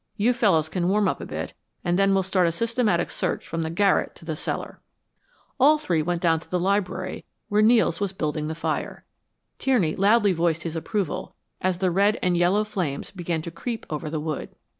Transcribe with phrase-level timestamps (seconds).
[0.17, 1.53] You fellows can warm up a bit
[1.83, 4.81] and then we'll start a systematic search from the garret to the cellar."
[5.59, 9.05] All three then went down to the library where Nels was building the fire.
[9.59, 14.09] Tierney loudly voiced his approval as the red and yellow flames began to creep over
[14.09, 14.49] the wood.